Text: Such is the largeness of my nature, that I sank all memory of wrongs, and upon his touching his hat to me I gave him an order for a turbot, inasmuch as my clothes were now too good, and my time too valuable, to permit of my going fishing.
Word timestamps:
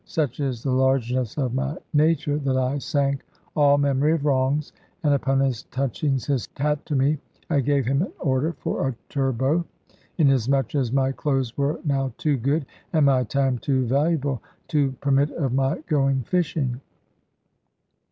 Such 0.03 0.39
is 0.39 0.63
the 0.63 0.71
largeness 0.71 1.37
of 1.37 1.53
my 1.53 1.77
nature, 1.93 2.39
that 2.39 2.57
I 2.57 2.79
sank 2.79 3.23
all 3.55 3.77
memory 3.77 4.13
of 4.13 4.25
wrongs, 4.25 4.73
and 5.03 5.13
upon 5.13 5.41
his 5.41 5.61
touching 5.65 6.13
his 6.17 6.49
hat 6.57 6.83
to 6.87 6.95
me 6.95 7.19
I 7.51 7.59
gave 7.59 7.85
him 7.85 8.01
an 8.01 8.11
order 8.17 8.53
for 8.53 8.87
a 8.87 8.95
turbot, 9.09 9.63
inasmuch 10.17 10.73
as 10.73 10.91
my 10.91 11.11
clothes 11.11 11.55
were 11.55 11.79
now 11.85 12.11
too 12.17 12.35
good, 12.37 12.65
and 12.91 13.05
my 13.05 13.23
time 13.23 13.59
too 13.59 13.85
valuable, 13.85 14.41
to 14.69 14.93
permit 15.01 15.29
of 15.33 15.53
my 15.53 15.83
going 15.87 16.23
fishing. 16.23 16.81